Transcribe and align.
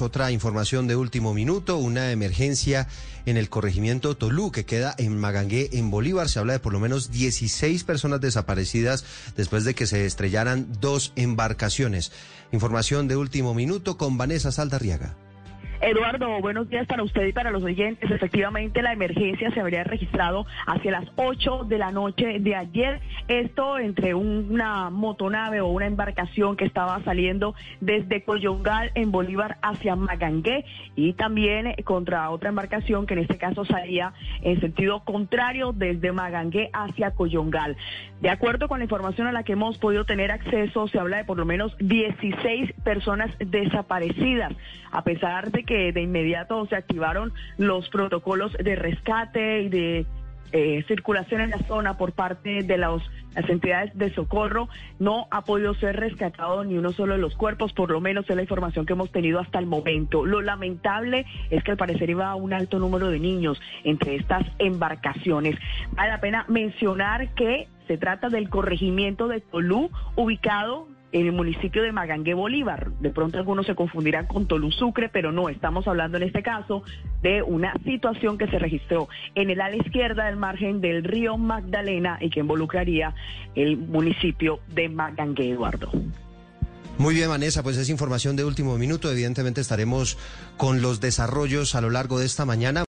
Otra 0.00 0.30
información 0.30 0.86
de 0.86 0.94
último 0.94 1.34
minuto, 1.34 1.76
una 1.76 2.12
emergencia 2.12 2.86
en 3.26 3.36
el 3.36 3.48
corregimiento 3.48 4.16
Tolú, 4.16 4.52
que 4.52 4.64
queda 4.64 4.94
en 4.96 5.18
Magangué, 5.18 5.70
en 5.72 5.90
Bolívar. 5.90 6.28
Se 6.28 6.38
habla 6.38 6.52
de 6.52 6.60
por 6.60 6.72
lo 6.72 6.78
menos 6.78 7.10
16 7.10 7.82
personas 7.82 8.20
desaparecidas 8.20 9.32
después 9.36 9.64
de 9.64 9.74
que 9.74 9.86
se 9.86 10.06
estrellaran 10.06 10.68
dos 10.80 11.12
embarcaciones. 11.16 12.12
Información 12.52 13.08
de 13.08 13.16
último 13.16 13.54
minuto 13.54 13.96
con 13.96 14.16
Vanessa 14.16 14.52
Saldarriaga. 14.52 15.16
Eduardo, 15.80 16.40
buenos 16.40 16.68
días 16.68 16.86
para 16.88 17.04
usted 17.04 17.26
y 17.26 17.32
para 17.32 17.52
los 17.52 17.62
oyentes. 17.62 18.10
Efectivamente, 18.10 18.82
la 18.82 18.92
emergencia 18.92 19.50
se 19.52 19.60
habría 19.60 19.84
registrado 19.84 20.44
hacia 20.66 20.90
las 20.90 21.04
8 21.14 21.64
de 21.68 21.78
la 21.78 21.92
noche 21.92 22.40
de 22.40 22.56
ayer. 22.56 23.00
Esto 23.28 23.78
entre 23.78 24.14
una 24.14 24.88
motonave 24.88 25.60
o 25.60 25.66
una 25.68 25.84
embarcación 25.84 26.56
que 26.56 26.64
estaba 26.64 27.02
saliendo 27.04 27.54
desde 27.80 28.22
Coyongal 28.22 28.90
en 28.94 29.12
Bolívar 29.12 29.58
hacia 29.60 29.96
Magangué 29.96 30.64
y 30.96 31.12
también 31.12 31.74
contra 31.84 32.30
otra 32.30 32.48
embarcación 32.48 33.06
que 33.06 33.12
en 33.12 33.20
este 33.20 33.36
caso 33.36 33.66
salía 33.66 34.14
en 34.40 34.58
sentido 34.60 35.04
contrario 35.04 35.74
desde 35.74 36.10
Magangué 36.10 36.70
hacia 36.72 37.10
Coyongal. 37.10 37.76
De 38.22 38.30
acuerdo 38.30 38.66
con 38.66 38.78
la 38.78 38.84
información 38.84 39.26
a 39.26 39.32
la 39.32 39.42
que 39.42 39.52
hemos 39.52 39.76
podido 39.76 40.06
tener 40.06 40.32
acceso, 40.32 40.88
se 40.88 40.98
habla 40.98 41.18
de 41.18 41.24
por 41.24 41.36
lo 41.36 41.44
menos 41.44 41.76
16 41.80 42.72
personas 42.82 43.30
desaparecidas, 43.38 44.54
a 44.90 45.04
pesar 45.04 45.50
de 45.50 45.64
que 45.64 45.92
de 45.92 46.00
inmediato 46.00 46.64
se 46.66 46.76
activaron 46.76 47.34
los 47.58 47.90
protocolos 47.90 48.52
de 48.54 48.74
rescate 48.74 49.62
y 49.64 49.68
de 49.68 50.06
eh, 50.52 50.84
circulación 50.88 51.40
en 51.40 51.50
la 51.50 51.58
zona 51.58 51.96
por 51.96 52.12
parte 52.12 52.62
de 52.62 52.78
las 52.78 53.02
entidades 53.48 53.96
de 53.96 54.12
socorro, 54.14 54.68
no 54.98 55.26
ha 55.30 55.44
podido 55.44 55.74
ser 55.74 55.96
rescatado 55.96 56.64
ni 56.64 56.76
uno 56.76 56.92
solo 56.92 57.14
de 57.14 57.20
los 57.20 57.34
cuerpos, 57.36 57.72
por 57.72 57.90
lo 57.90 58.00
menos 58.00 58.28
es 58.28 58.36
la 58.36 58.42
información 58.42 58.86
que 58.86 58.94
hemos 58.94 59.12
tenido 59.12 59.40
hasta 59.40 59.58
el 59.58 59.66
momento. 59.66 60.24
Lo 60.26 60.40
lamentable 60.40 61.26
es 61.50 61.62
que 61.62 61.72
al 61.72 61.76
parecer 61.76 62.10
iba 62.10 62.34
un 62.34 62.52
alto 62.52 62.78
número 62.78 63.08
de 63.08 63.20
niños 63.20 63.60
entre 63.84 64.16
estas 64.16 64.46
embarcaciones. 64.58 65.56
Vale 65.92 66.10
la 66.10 66.20
pena 66.20 66.44
mencionar 66.48 67.34
que 67.34 67.68
se 67.86 67.96
trata 67.96 68.28
del 68.28 68.48
corregimiento 68.50 69.28
de 69.28 69.40
Tolú, 69.40 69.90
ubicado 70.16 70.88
el 71.12 71.32
municipio 71.32 71.82
de 71.82 71.92
Magangue 71.92 72.34
Bolívar. 72.34 72.90
De 73.00 73.10
pronto 73.10 73.38
algunos 73.38 73.66
se 73.66 73.74
confundirán 73.74 74.26
con 74.26 74.46
Tolú 74.46 74.70
Sucre, 74.70 75.08
pero 75.08 75.32
no, 75.32 75.48
estamos 75.48 75.86
hablando 75.88 76.16
en 76.18 76.24
este 76.24 76.42
caso 76.42 76.82
de 77.22 77.42
una 77.42 77.72
situación 77.84 78.38
que 78.38 78.48
se 78.48 78.58
registró 78.58 79.08
en 79.34 79.50
el 79.50 79.60
ala 79.60 79.76
izquierda 79.76 80.26
del 80.26 80.36
margen 80.36 80.80
del 80.80 81.04
río 81.04 81.36
Magdalena 81.38 82.18
y 82.20 82.30
que 82.30 82.40
involucraría 82.40 83.14
el 83.54 83.76
municipio 83.76 84.60
de 84.74 84.88
Magangue, 84.88 85.50
Eduardo. 85.50 85.90
Muy 86.98 87.14
bien, 87.14 87.28
Vanessa, 87.28 87.62
pues 87.62 87.76
es 87.76 87.90
información 87.90 88.34
de 88.34 88.44
último 88.44 88.76
minuto. 88.76 89.08
Evidentemente 89.08 89.60
estaremos 89.60 90.18
con 90.56 90.82
los 90.82 90.98
desarrollos 91.00 91.76
a 91.76 91.80
lo 91.80 91.90
largo 91.90 92.18
de 92.18 92.26
esta 92.26 92.44
mañana. 92.44 92.86